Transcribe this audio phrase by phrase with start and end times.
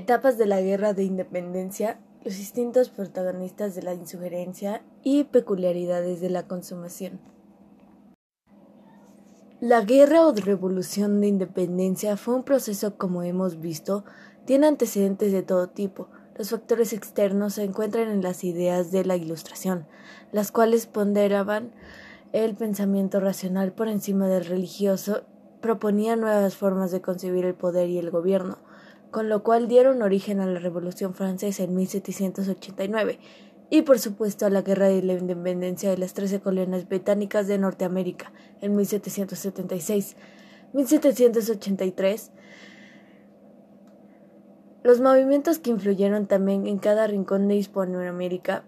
[0.00, 6.30] Etapas de la Guerra de Independencia, los distintos protagonistas de la insurgencia y peculiaridades de
[6.30, 7.20] la consumación.
[9.60, 14.06] La guerra o revolución de independencia fue un proceso, como hemos visto,
[14.46, 16.08] tiene antecedentes de todo tipo.
[16.34, 19.86] Los factores externos se encuentran en las ideas de la Ilustración,
[20.32, 21.72] las cuales ponderaban
[22.32, 25.24] el pensamiento racional por encima del religioso,
[25.60, 28.56] proponían nuevas formas de concebir el poder y el gobierno,
[29.10, 33.18] con lo cual dieron origen a la Revolución Francesa en 1789
[33.70, 37.58] y por supuesto a la Guerra de la Independencia de las Trece Colonias Británicas de
[37.58, 40.16] Norteamérica en 1776.
[40.72, 42.32] 1783
[44.82, 48.64] los movimientos que influyeron también en cada rincón de Hispanoamérica.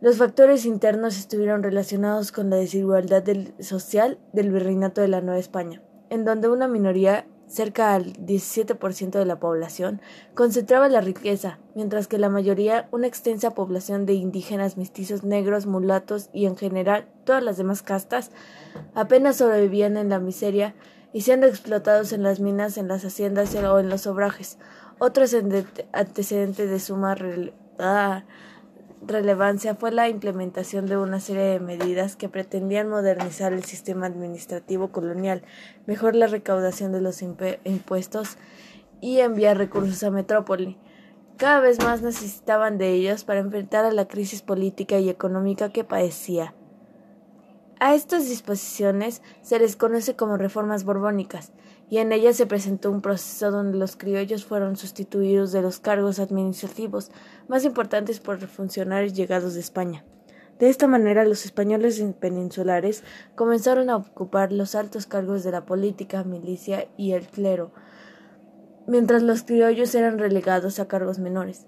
[0.00, 3.24] Los factores internos estuvieron relacionados con la desigualdad
[3.58, 9.24] social del virreinato de la Nueva España, en donde una minoría cerca al 17% de
[9.24, 10.00] la población,
[10.34, 16.28] concentraba la riqueza, mientras que la mayoría, una extensa población de indígenas, mestizos, negros, mulatos
[16.32, 18.30] y en general todas las demás castas,
[18.94, 20.74] apenas sobrevivían en la miseria
[21.12, 24.58] y siendo explotados en las minas, en las haciendas o en los obrajes.
[24.98, 25.24] Otro
[25.92, 27.16] antecedente de suma
[27.78, 28.24] ah,
[29.06, 34.92] relevancia fue la implementación de una serie de medidas que pretendían modernizar el sistema administrativo
[34.92, 35.42] colonial,
[35.86, 38.36] mejorar la recaudación de los impuestos
[39.00, 40.78] y enviar recursos a metrópoli.
[41.36, 45.84] Cada vez más necesitaban de ellos para enfrentar a la crisis política y económica que
[45.84, 46.54] padecía.
[47.78, 51.52] A estas disposiciones se les conoce como reformas borbónicas,
[51.88, 56.18] y en ella se presentó un proceso donde los criollos fueron sustituidos de los cargos
[56.18, 57.10] administrativos
[57.48, 60.04] más importantes por funcionarios llegados de España.
[60.58, 66.24] De esta manera, los españoles peninsulares comenzaron a ocupar los altos cargos de la política,
[66.24, 67.72] milicia y el clero,
[68.86, 71.66] mientras los criollos eran relegados a cargos menores.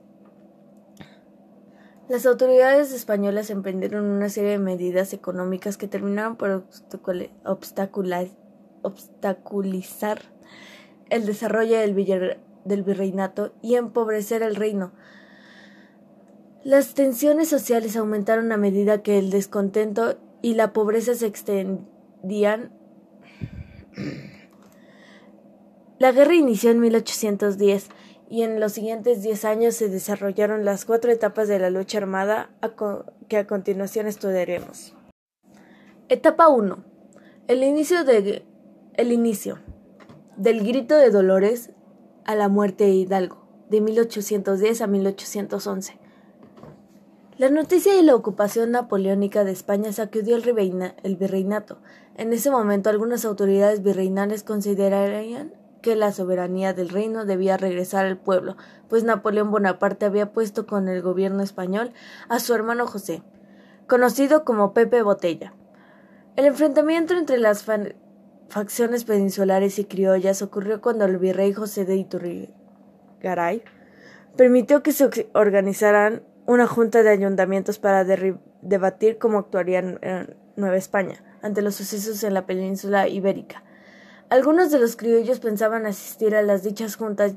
[2.09, 6.65] Las autoridades españolas emprendieron una serie de medidas económicas que terminaron por
[7.45, 8.48] obstaculizar
[8.83, 10.23] obstaculizar
[11.11, 14.93] el desarrollo del, virreinato y empobrecer el reino.
[16.65, 22.73] Las tensiones sociales aumentaron a medida que el descontento y la pobreza se extendían.
[25.99, 27.89] La guerra inició en 1810
[28.31, 32.51] y en los siguientes diez años se desarrollaron las cuatro etapas de la lucha armada
[33.29, 34.95] que a continuación estudiaremos.
[36.11, 36.85] Etapa 1.
[37.49, 38.45] El inicio de
[38.99, 39.61] el inicio.
[40.37, 41.71] Del grito de Dolores
[42.25, 46.01] a la muerte de Hidalgo, de 1810 a 1811.
[47.37, 51.79] La noticia de la ocupación napoleónica de España sacudió el, el virreinato.
[52.17, 58.19] En ese momento algunas autoridades virreinales considerarían que la soberanía del reino debía regresar al
[58.19, 58.57] pueblo,
[58.89, 61.93] pues Napoleón Bonaparte había puesto con el gobierno español
[62.29, 63.23] a su hermano José,
[63.87, 65.55] conocido como Pepe Botella.
[66.35, 67.63] El enfrentamiento entre las
[68.49, 73.63] facciones peninsulares y criollas ocurrió cuando el virrey José de Iturrigaray
[74.37, 78.05] permitió que se organizaran una junta de ayuntamientos para
[78.63, 83.63] debatir cómo actuarían en Nueva España ante los sucesos en la península ibérica.
[84.31, 87.35] Algunos de los criollos pensaban asistir a las dichas juntas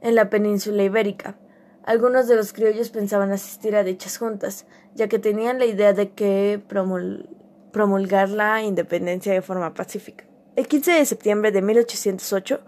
[0.00, 1.36] en la península ibérica.
[1.84, 6.10] Algunos de los criollos pensaban asistir a dichas juntas, ya que tenían la idea de
[6.10, 7.28] que promul
[7.76, 10.24] promulgar la independencia de forma pacífica.
[10.56, 12.60] El 15 de septiembre de 1808,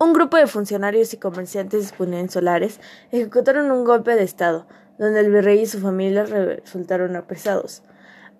[0.00, 2.80] un grupo de funcionarios y comerciantes peninsulares
[3.12, 4.66] ejecutaron un golpe de Estado,
[4.98, 7.84] donde el virrey y su familia resultaron apresados.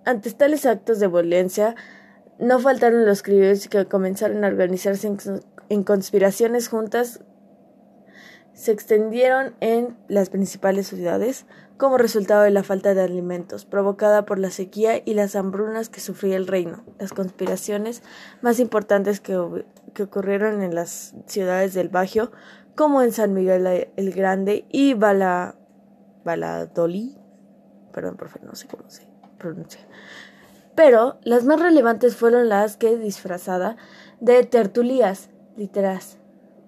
[0.05, 1.77] Ante tales actos de violencia,
[2.41, 5.09] no faltaron los criollos que comenzaron a organizarse
[5.69, 7.21] en conspiraciones juntas
[8.57, 11.45] se extendieron en las principales ciudades
[11.77, 16.01] como resultado de la falta de alimentos provocada por la sequía y las hambrunas que
[16.01, 16.83] sufría el reino.
[16.99, 18.03] Las conspiraciones
[18.41, 22.33] más importantes que, ocurrieron en las ciudades del Bajío,
[22.75, 25.57] como en San Miguel el Grande y Bala,
[26.25, 27.15] Baladolí,
[27.93, 29.07] perdón, profe, no sé cómo se
[29.39, 29.83] pronuncia.
[30.75, 33.77] Pero las más relevantes fueron las que, disfrazada
[34.21, 36.17] de tertulías, literas,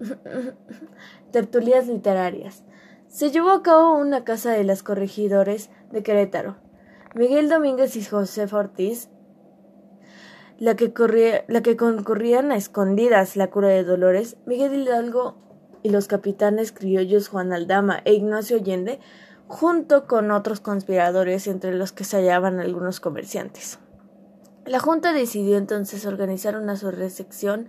[1.30, 2.64] tertulias literarias.
[3.08, 6.56] Se llevó a cabo una casa de las corregidores de Querétaro.
[7.14, 9.08] Miguel Domínguez y José Ortiz,
[10.58, 10.92] la que,
[11.48, 15.36] la que concurrían a escondidas la cura de Dolores, Miguel Hidalgo
[15.82, 19.00] y los capitanes criollos Juan Aldama e Ignacio Allende,
[19.46, 23.78] junto con otros conspiradores entre los que se hallaban algunos comerciantes.
[24.66, 27.68] La Junta decidió entonces organizar una recepción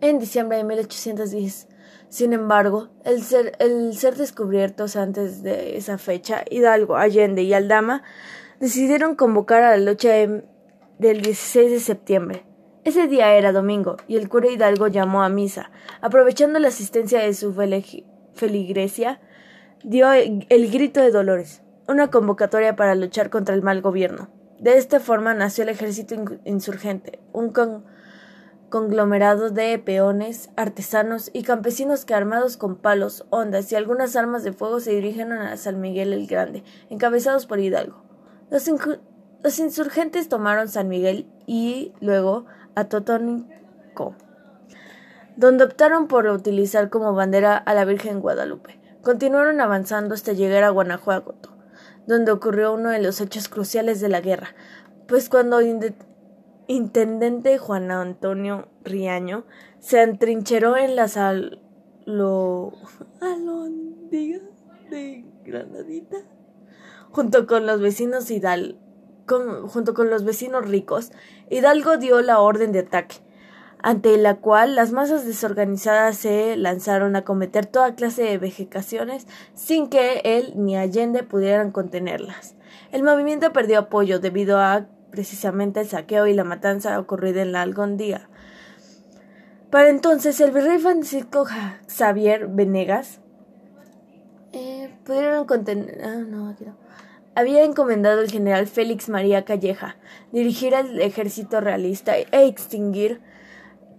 [0.00, 1.66] en diciembre de 1810.
[2.08, 3.56] Sin embargo, el ser,
[3.92, 8.02] ser descubiertos antes de esa fecha, Hidalgo, Allende y Aldama
[8.60, 12.46] decidieron convocar a la lucha del 16 de septiembre.
[12.84, 15.72] Ese día era domingo y el cura Hidalgo llamó a misa.
[16.00, 17.52] Aprovechando la asistencia de su
[18.34, 19.20] feligresia,
[19.82, 24.28] dio el grito de Dolores, una convocatoria para luchar contra el mal gobierno.
[24.60, 26.14] De esta forma nació el ejército
[26.44, 27.52] insurgente, un
[28.76, 34.52] conglomerado de peones, artesanos y campesinos que armados con palos, ondas y algunas armas de
[34.52, 38.02] fuego se dirigieron a San Miguel el Grande, encabezados por Hidalgo.
[38.50, 38.70] Los,
[39.42, 42.44] los insurgentes tomaron San Miguel y luego
[42.74, 44.14] a Totónico,
[45.36, 48.78] donde optaron por utilizar como bandera a la Virgen Guadalupe.
[49.00, 51.56] Continuaron avanzando hasta llegar a Guanajuato
[52.06, 54.54] donde ocurrió uno de los hechos cruciales de la guerra,
[55.08, 55.60] pues cuando
[56.68, 59.44] intendente Juan Antonio Riaño
[59.78, 61.06] se atrincheró en la
[62.04, 62.72] lo
[64.90, 66.18] de Granadita
[67.10, 68.78] junto con los vecinos Hidalgo
[69.26, 71.10] junto con los vecinos ricos,
[71.50, 73.16] Hidalgo dio la orden de ataque
[73.78, 79.88] ante la cual las masas desorganizadas se lanzaron a cometer toda clase de vegetaciones sin
[79.88, 82.56] que él ni Allende pudieran contenerlas.
[82.90, 84.86] El movimiento perdió apoyo debido a
[85.16, 88.28] precisamente el saqueo y la matanza ocurrida en la Algondía.
[89.70, 91.46] Para entonces, el virrey Francisco
[91.88, 93.20] Xavier Venegas
[94.52, 95.98] eh, pudieron contener.
[96.04, 96.54] Ah, no,
[97.34, 99.96] Había encomendado al general Félix María Calleja
[100.32, 103.22] dirigir al ejército realista e extinguir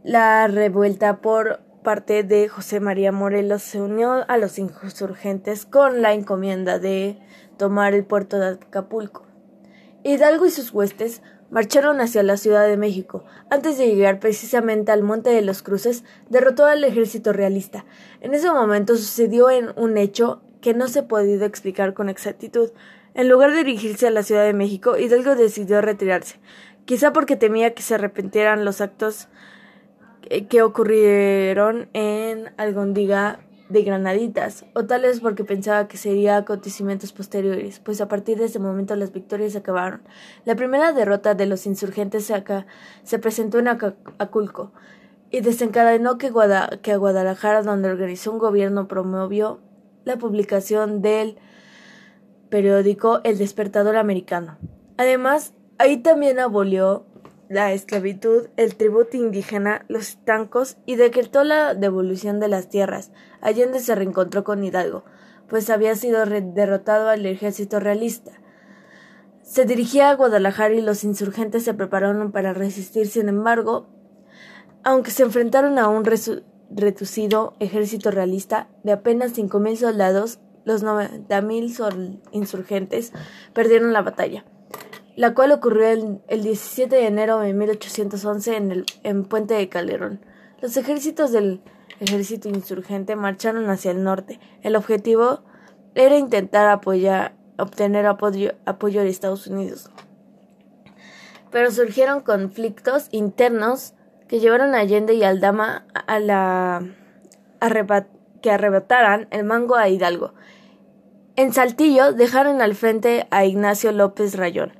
[0.03, 6.13] la revuelta por parte de José María Morelos se unió a los insurgentes con la
[6.13, 7.17] encomienda de
[7.57, 9.26] tomar el puerto de Acapulco.
[10.07, 13.25] Hidalgo y sus huestes marcharon hacia la Ciudad de México.
[13.49, 17.83] Antes de llegar precisamente al Monte de los Cruces, derrotó al ejército realista.
[18.21, 22.71] En ese momento sucedió en un hecho que no se ha podido explicar con exactitud.
[23.15, 26.39] En lugar de dirigirse a la Ciudad de México, Hidalgo decidió retirarse,
[26.85, 29.27] quizá porque temía que se arrepintieran los actos
[30.49, 37.79] que ocurrieron en Algondiga de Granaditas, o tal vez porque pensaba que sería acontecimientos posteriores,
[37.79, 40.01] pues a partir de ese momento las victorias acabaron.
[40.45, 42.43] La primera derrota de los insurgentes se,
[43.03, 44.71] se presentó en Aculco
[45.31, 46.31] y desencadenó que,
[46.81, 49.59] que Guadalajara, donde organizó un gobierno, promovió
[50.05, 51.37] la publicación del
[52.49, 54.57] periódico El Despertador Americano.
[54.95, 57.05] Además, ahí también abolió
[57.49, 63.11] la esclavitud, el tributo indígena, los tancos y decretó la devolución de las tierras.
[63.41, 65.05] Allende se reencontró con Hidalgo,
[65.47, 68.31] pues había sido derrotado al ejército realista.
[69.43, 73.87] Se dirigía a Guadalajara y los insurgentes se prepararon para resistir, sin embargo,
[74.83, 76.03] aunque se enfrentaron a un
[76.69, 81.73] reducido ejército realista de apenas cinco mil soldados, los noventa mil
[82.33, 83.13] insurgentes
[83.53, 84.43] perdieron la batalla
[85.17, 89.67] la cual ocurrió el, el 17 de enero de 1811 en, el, en Puente de
[89.67, 90.21] Calderón.
[90.61, 91.59] Los ejércitos del
[91.99, 94.39] ejército insurgente marcharon hacia el norte.
[94.61, 95.41] El objetivo
[95.95, 99.89] era intentar apoyar, obtener apoyo, apoyo de Estados Unidos.
[101.49, 103.95] Pero surgieron conflictos internos
[104.27, 106.83] que llevaron a Allende y Aldama a la
[108.43, 110.35] que arrebataran el mango a Hidalgo.
[111.35, 114.73] En Saltillo dejaron al frente a Ignacio López Rayón.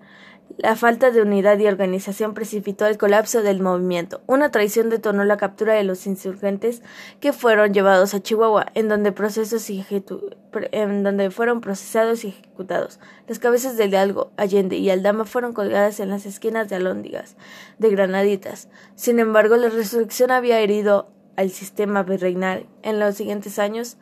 [0.58, 4.22] La falta de unidad y organización precipitó el colapso del movimiento.
[4.26, 6.82] Una traición detonó la captura de los insurgentes
[7.20, 13.00] que fueron llevados a Chihuahua, en donde, procesos en donde fueron procesados y ejecutados.
[13.28, 17.36] Las cabezas de Hidalgo, Allende y Aldama fueron colgadas en las esquinas de Alóndigas,
[17.78, 18.68] de Granaditas.
[18.96, 22.66] Sin embargo, la resurrección había herido al sistema virreinal.
[22.82, 23.98] En los siguientes años,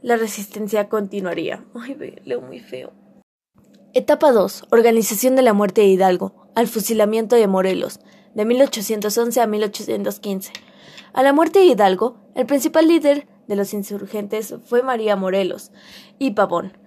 [0.00, 1.64] la resistencia continuaría.
[1.74, 3.01] Ay, leo muy feo.
[3.94, 4.68] Etapa 2.
[4.70, 6.32] Organización de la muerte de Hidalgo.
[6.54, 8.00] Al fusilamiento de Morelos.
[8.34, 10.50] De 1811 a 1815.
[11.12, 15.72] A la muerte de Hidalgo, el principal líder de los insurgentes fue María Morelos
[16.18, 16.78] y Pavón,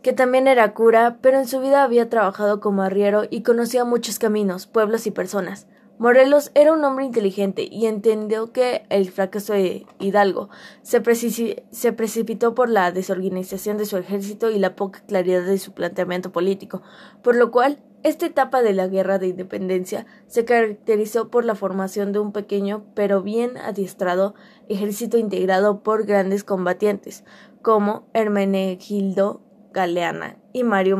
[0.00, 4.18] que también era cura, pero en su vida había trabajado como arriero y conocía muchos
[4.18, 5.66] caminos, pueblos y personas.
[5.98, 10.50] Morelos era un hombre inteligente y entendió que el fracaso de Hidalgo
[10.82, 16.32] se, precipitó por la desorganización de su ejército y la poca claridad de su planteamiento
[16.32, 16.82] político,
[17.22, 22.12] por lo cual esta etapa de la guerra de independencia se caracterizó por la formación
[22.12, 24.34] de un pequeño pero bien adiestrado
[24.68, 27.24] ejército integrado por grandes combatientes
[27.62, 29.40] como Hermenegildo
[29.72, 30.98] Galeana y Mario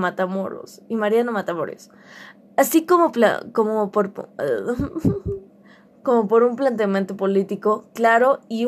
[0.88, 1.90] y Mariano Matamoros
[2.56, 3.12] así como,
[3.52, 4.12] como, por,
[6.02, 8.66] como por un planteamiento político claro y,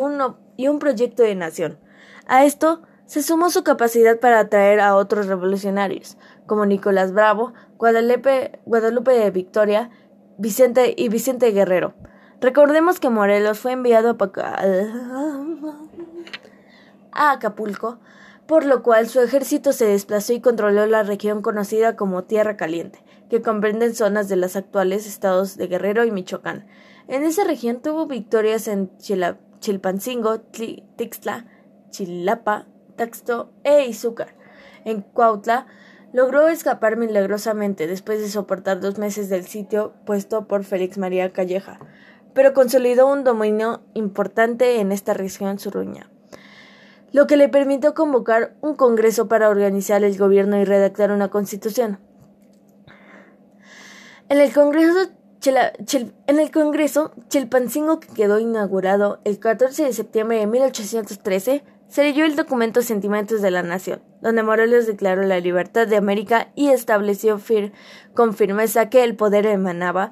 [0.57, 1.78] y un proyecto de nación.
[2.26, 8.61] A esto se sumó su capacidad para atraer a otros revolucionarios, como Nicolás Bravo, Guadalupe,
[8.66, 9.90] Guadalupe de Victoria
[10.37, 11.95] Vicente y Vicente Guerrero.
[12.40, 14.16] Recordemos que Morelos fue enviado
[17.11, 17.99] a Acapulco,
[18.47, 23.02] por lo cual su ejército se desplazó y controló la región conocida como Tierra Caliente,
[23.28, 26.66] que comprende zonas de los actuales estados de Guerrero y Michoacán.
[27.08, 28.90] En esa región tuvo victorias en
[29.61, 31.47] Chilpancingo, Tixtla,
[31.90, 32.66] Chilapa,
[32.97, 34.35] Taxto e Izúcar.
[34.85, 35.66] En Cuautla
[36.12, 41.78] logró escapar milagrosamente después de soportar dos meses del sitio puesto por Félix María Calleja,
[42.35, 46.11] pero consolidó un dominio importante en esta región suruña
[47.12, 51.99] lo que le permitió convocar un congreso para organizar el gobierno y redactar una constitución.
[54.30, 55.11] En el Congreso,
[56.26, 62.26] en el Congreso, Chilpancingo, que quedó inaugurado el 14 de septiembre de 1813, se leyó
[62.26, 67.40] el documento Sentimientos de la Nación, donde Morelos declaró la libertad de América y estableció
[68.12, 70.11] con firmeza que el poder emanaba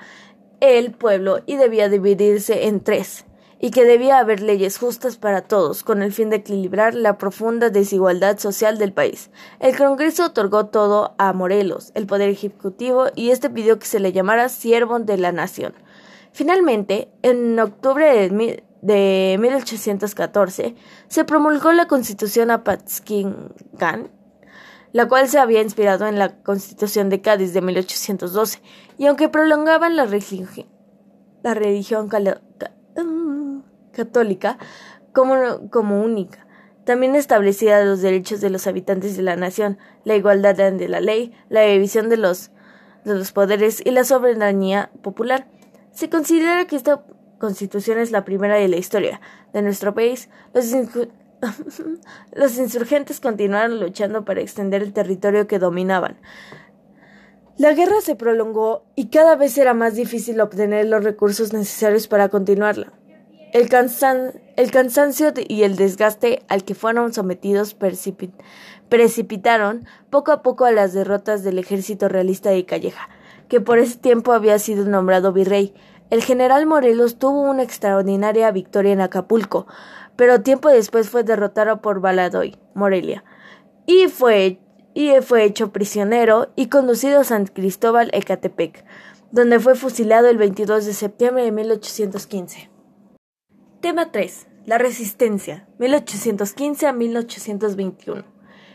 [0.61, 3.27] el pueblo y debía dividirse en tres,
[3.59, 7.71] y que debía haber leyes justas para todos, con el fin de equilibrar la profunda
[7.71, 9.31] desigualdad social del país.
[9.61, 14.13] El Congreso otorgó todo a Morelos, el poder ejecutivo, y este pidió que se le
[14.13, 15.75] llamara siervo de la nación.
[16.33, 20.75] Finalmente, en octubre de, de 1814,
[21.09, 24.11] se promulgó la Constitución Apatzingán,
[24.93, 28.61] la cual se había inspirado en la Constitución de Cádiz de 1812,
[28.99, 30.47] y aunque prolongaban la religión
[33.93, 34.59] católica
[35.13, 36.47] como, como única.
[36.85, 41.33] También establecía los derechos de los habitantes de la nación, la igualdad ante la ley,
[41.49, 42.53] la división de los,
[43.05, 45.49] de los poderes y la soberanía popular.
[45.91, 47.03] Se considera que esta
[47.39, 49.21] constitución es la primera de la historia
[49.53, 50.29] de nuestro país.
[50.55, 50.67] Los,
[52.33, 56.19] los insurgentes continuaron luchando para extender el territorio que dominaban.
[57.59, 62.29] La guerra se prolongó y cada vez era más difícil obtener los recursos necesarios para
[62.29, 62.93] continuarla.
[63.55, 67.75] El, cansancio y el desgaste al que fueron sometidos
[68.91, 73.09] precipitaron poco a poco a las derrotas del ejército realista de Calleja,
[73.49, 75.73] que por ese tiempo había sido nombrado virrey.
[76.11, 79.67] El general Morelos tuvo una extraordinaria victoria en Acapulco,
[80.17, 83.25] pero tiempo después fue derrotado por Valadoy, Morelia,
[83.87, 84.61] y fue,
[84.97, 88.83] y fue hecho prisionero y conducido a San Cristóbal Ecatepec,
[89.31, 92.71] donde fue fusilado el 22 de septiembre de 1815.
[93.83, 94.47] Tema 3.
[94.65, 98.25] La resistencia, 1815 a 1821.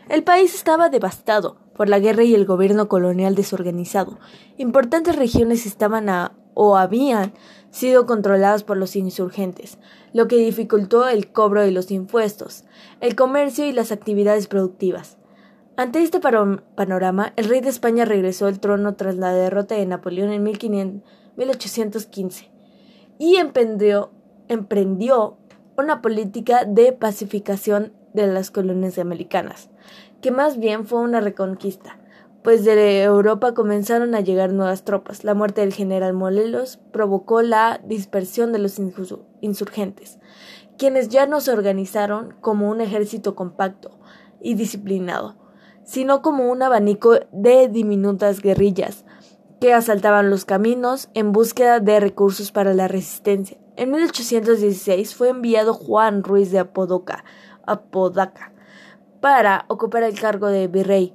[0.10, 4.20] El país estaba devastado por la guerra y el gobierno colonial desorganizado.
[4.58, 7.34] Importantes regiones estaban a, o habían
[7.72, 9.80] sido controladas por los insurgentes,
[10.14, 12.66] lo que dificultó el cobro de los impuestos,
[13.00, 15.18] el comercio y las actividades productivas.
[15.78, 20.32] Ante este panorama, el rey de España regresó al trono tras la derrota de Napoleón
[20.32, 22.52] en 1815
[23.18, 24.12] y emprendió
[24.52, 25.38] emprendió
[25.78, 29.70] una política de pacificación de las colonias americanas,
[30.22, 32.00] que más bien fue una reconquista,
[32.44, 35.24] pues de Europa comenzaron a llegar nuevas tropas.
[35.24, 38.78] La muerte del general Morelos provocó la dispersión de los
[39.40, 40.20] insurgentes,
[40.78, 44.00] quienes ya no se organizaron como un ejército compacto
[44.42, 45.38] y disciplinado,
[45.84, 49.06] sino como un abanico de diminutas guerrillas
[49.60, 53.58] que asaltaban los caminos en búsqueda de recursos para la resistencia.
[53.76, 57.24] En 1816 fue enviado Juan Ruiz de Apodaca,
[57.66, 58.52] Apodaca
[59.20, 61.14] para ocupar el cargo de virrey.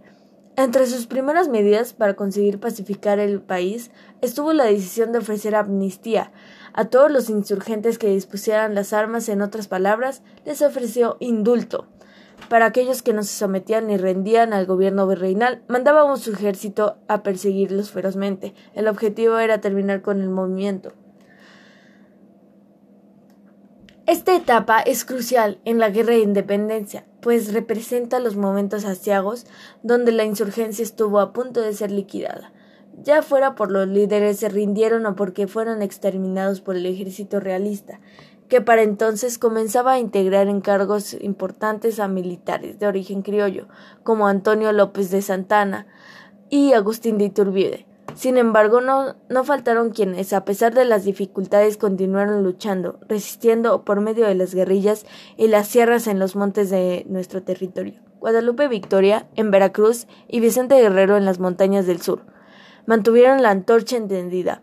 [0.56, 3.90] Entre sus primeras medidas para conseguir pacificar el país
[4.22, 6.32] estuvo la decisión de ofrecer amnistía
[6.72, 11.88] a todos los insurgentes que dispusieran las armas, en otras palabras, les ofreció indulto.
[12.48, 16.96] Para aquellos que no se sometían ni rendían al gobierno virreinal, mandaba a su ejército
[17.08, 18.54] a perseguirlos ferozmente.
[18.74, 20.92] El objetivo era terminar con el movimiento.
[24.06, 29.46] Esta etapa es crucial en la guerra de independencia, pues representa los momentos asiagos
[29.82, 32.52] donde la insurgencia estuvo a punto de ser liquidada,
[33.02, 37.98] ya fuera por los líderes se rindieron o porque fueron exterminados por el ejército realista,
[38.48, 43.68] que para entonces comenzaba a integrar encargos importantes a militares de origen criollo,
[44.02, 45.86] como Antonio López de Santana
[46.48, 47.86] y Agustín de Iturbide.
[48.14, 54.00] Sin embargo, no, no faltaron quienes, a pesar de las dificultades, continuaron luchando, resistiendo por
[54.00, 55.04] medio de las guerrillas
[55.36, 58.00] y las sierras en los montes de nuestro territorio.
[58.20, 62.22] Guadalupe Victoria, en Veracruz, y Vicente Guerrero en las montañas del sur.
[62.86, 64.62] mantuvieron la antorcha encendida,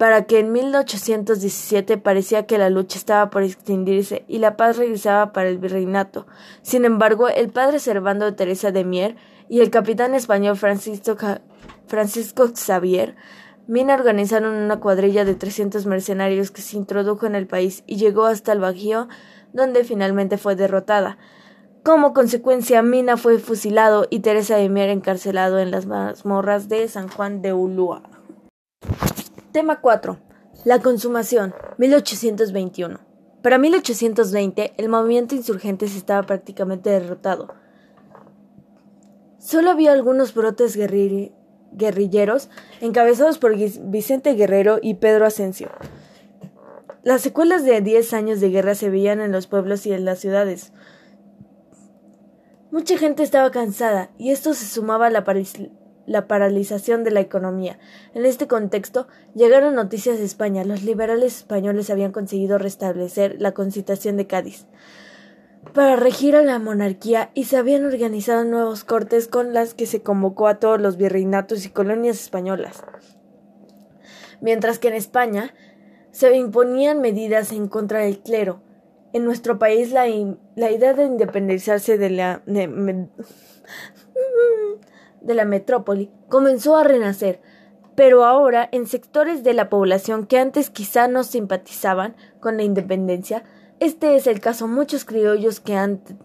[0.00, 5.34] para que en 1817 parecía que la lucha estaba por extinguirse y la paz regresaba
[5.34, 6.26] para el virreinato.
[6.62, 9.16] Sin embargo, el padre Servando de Teresa de Mier
[9.50, 11.18] y el capitán español Francisco,
[11.86, 13.14] Francisco Xavier
[13.66, 18.24] Mina organizaron una cuadrilla de 300 mercenarios que se introdujo en el país y llegó
[18.24, 19.06] hasta el Bajío,
[19.52, 21.18] donde finalmente fue derrotada.
[21.84, 27.08] Como consecuencia, Mina fue fusilado y Teresa de Mier encarcelado en las mazmorras de San
[27.08, 28.02] Juan de Ulúa.
[29.52, 30.16] Tema 4.
[30.64, 33.00] La consumación, 1821.
[33.42, 37.48] Para 1820, el movimiento insurgente estaba prácticamente derrotado.
[39.38, 40.76] Solo había algunos brotes
[41.72, 42.48] guerrilleros
[42.80, 45.70] encabezados por Vicente Guerrero y Pedro Asensio.
[47.02, 50.20] Las secuelas de diez años de guerra se veían en los pueblos y en las
[50.20, 50.72] ciudades.
[52.70, 55.24] Mucha gente estaba cansada, y esto se sumaba a la,
[56.06, 57.78] la paralización de la economía.
[58.14, 60.64] En este contexto, llegaron noticias de España.
[60.64, 64.66] Los liberales españoles habían conseguido restablecer la Constitución de Cádiz
[65.74, 70.02] para regir a la monarquía y se habían organizado nuevos cortes con las que se
[70.02, 72.82] convocó a todos los virreinatos y colonias españolas.
[74.40, 75.54] Mientras que en España
[76.12, 78.62] se imponían medidas en contra del clero.
[79.12, 80.06] En nuestro país la,
[80.56, 82.42] la idea de independizarse de la
[85.26, 87.40] la metrópoli comenzó a renacer,
[87.94, 93.44] pero ahora en sectores de la población que antes quizá no simpatizaban con la independencia,
[93.80, 96.16] este es el caso muchos criollos que antes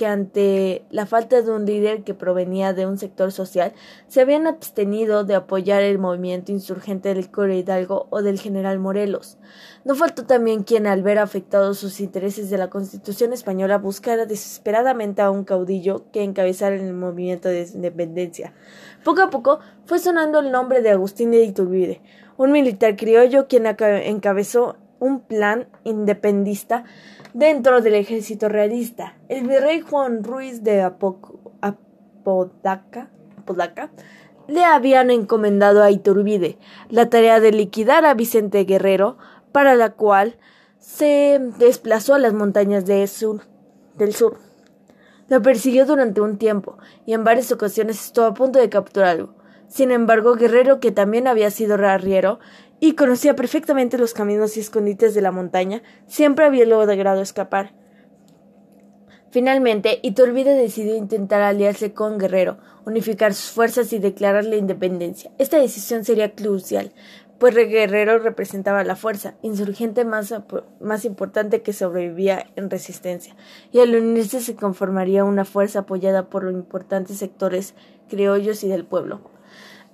[0.00, 3.74] que ante la falta de un líder que provenía de un sector social
[4.08, 9.36] se habían abstenido de apoyar el movimiento insurgente del Coro Hidalgo o del general Morelos.
[9.84, 15.20] No faltó también quien, al ver afectados sus intereses de la Constitución española, buscara desesperadamente
[15.20, 18.54] a un caudillo que encabezara el movimiento de independencia.
[19.04, 22.00] Poco a poco fue sonando el nombre de Agustín de Iturbide,
[22.38, 26.84] un militar criollo quien encabezó un plan independista
[27.34, 29.16] dentro del ejército realista.
[29.28, 31.80] El virrey Juan Ruiz de Apodaca,
[34.46, 39.16] le habían encomendado a Iturbide la tarea de liquidar a Vicente Guerrero,
[39.52, 40.36] para la cual
[40.78, 43.40] se desplazó a las montañas del sur.
[45.28, 49.34] Lo persiguió durante un tiempo y en varias ocasiones estuvo a punto de capturarlo.
[49.68, 52.40] Sin embargo, Guerrero, que también había sido arriero
[52.80, 57.74] y conocía perfectamente los caminos y escondites de la montaña, siempre había logrado escapar.
[59.30, 65.30] Finalmente, Iturbide decidió intentar aliarse con Guerrero, unificar sus fuerzas y declarar la independencia.
[65.38, 66.92] Esta decisión sería crucial,
[67.38, 70.34] pues Guerrero representaba la fuerza insurgente más,
[70.80, 73.36] más importante que sobrevivía en resistencia,
[73.70, 77.74] y al unirse se conformaría una fuerza apoyada por los importantes sectores
[78.08, 79.39] criollos y del pueblo.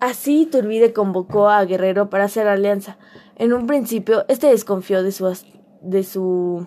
[0.01, 2.99] Así Iturbide convocó a Guerrero para hacer alianza.
[3.37, 5.35] En un principio, este desconfió de su,
[5.81, 6.67] de su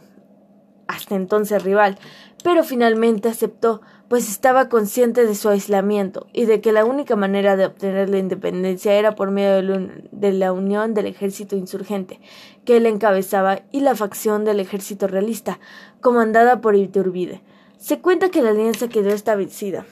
[0.87, 1.99] hasta entonces rival,
[2.43, 7.55] pero finalmente aceptó, pues estaba consciente de su aislamiento y de que la única manera
[7.55, 12.19] de obtener la independencia era por medio de la unión del ejército insurgente,
[12.65, 15.59] que él encabezaba, y la facción del ejército realista,
[16.01, 17.43] comandada por Iturbide.
[17.77, 19.85] Se cuenta que la alianza quedó establecida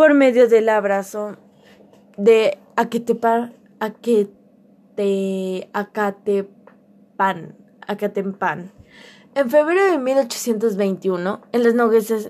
[0.00, 1.36] por medio del abrazo
[2.16, 7.54] de Aquetepan, Aquete, Acatepan,
[7.86, 8.72] Acatempan.
[9.34, 11.74] En febrero de 1821, en las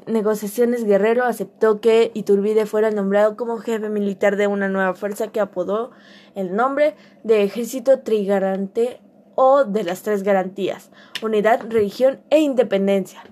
[0.08, 5.38] negociaciones Guerrero aceptó que Iturbide fuera nombrado como jefe militar de una nueva fuerza que
[5.38, 5.92] apodó
[6.34, 9.00] el nombre de Ejército Trigarante
[9.36, 10.90] o de las Tres Garantías,
[11.22, 13.22] Unidad, Religión e Independencia.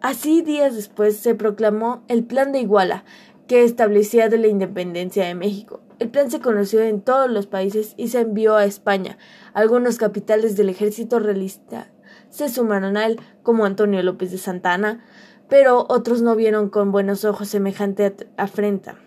[0.00, 3.04] Así, días después, se proclamó el Plan de Iguala,
[3.50, 5.80] que establecía de la independencia de México.
[5.98, 9.18] El plan se conoció en todos los países y se envió a España.
[9.54, 11.90] Algunos capitales del ejército realista
[12.28, 15.04] se sumaron a él, como Antonio López de Santana,
[15.48, 19.00] pero otros no vieron con buenos ojos semejante afrenta.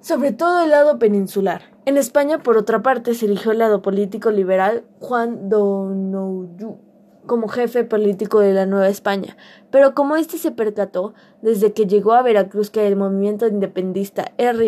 [0.00, 1.62] Sobre todo el lado peninsular.
[1.84, 6.89] En España, por otra parte, se eligió el lado político liberal Juan Donoghue
[7.30, 9.36] como jefe político de la Nueva España,
[9.70, 14.58] pero como éste se percató desde que llegó a Veracruz que el movimiento independista era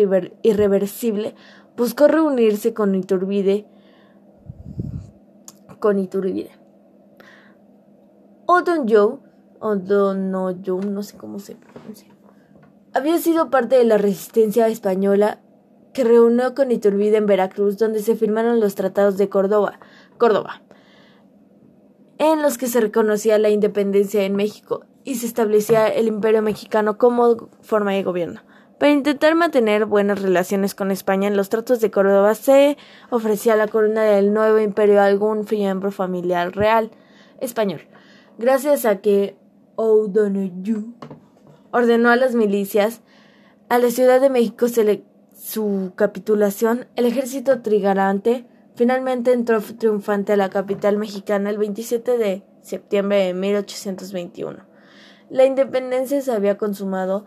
[0.43, 1.35] irreversible,
[1.75, 3.67] buscó reunirse con Iturbide
[5.79, 6.51] con Iturbide.
[8.45, 9.19] O'Donnell,
[9.59, 12.15] O'Donnell, no sé cómo se pronuncia,
[12.93, 15.41] había sido parte de la resistencia española
[15.91, 19.81] que reunió con Iturbide en Veracruz, donde se firmaron los tratados de Córdoba.
[20.17, 20.61] Córdoba
[22.31, 26.97] en los que se reconocía la independencia en México y se establecía el imperio mexicano
[26.97, 28.41] como forma de gobierno.
[28.79, 32.77] Para intentar mantener buenas relaciones con España en los tratos de Córdoba se
[33.09, 36.91] ofrecía a la corona del nuevo imperio algún miembro familiar real
[37.39, 37.81] español,
[38.37, 39.35] gracias a que
[39.75, 40.85] O'Donoghue
[41.71, 43.01] ordenó a las milicias
[43.69, 44.67] a la Ciudad de México
[45.35, 52.43] su capitulación, el ejército trigarante finalmente entró triunfante a la capital mexicana el 27 de
[52.61, 54.65] septiembre de 1821.
[55.29, 57.25] La independencia se había consumado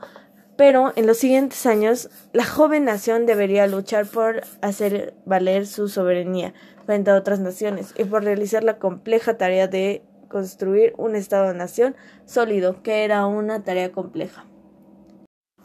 [0.56, 6.54] pero en los siguientes años, la joven nación debería luchar por hacer valer su soberanía
[6.87, 12.82] frente a otras naciones y por realizar la compleja tarea de construir un Estado-nación sólido,
[12.82, 14.46] que era una tarea compleja.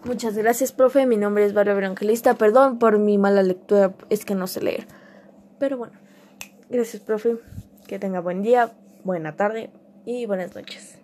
[0.04, 1.06] Muchas gracias, profe.
[1.06, 2.34] Mi nombre es Barrio Evangelista.
[2.34, 4.88] Perdón por mi mala lectura, es que no sé leer.
[5.62, 5.94] Pero bueno,
[6.72, 7.38] gracias, profe.
[7.88, 8.72] Que tenga buen día,
[9.04, 9.70] buena tarde
[10.08, 11.01] y buenas noches.